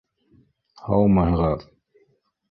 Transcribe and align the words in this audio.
—Һаумыһығыҙ! 0.85 1.67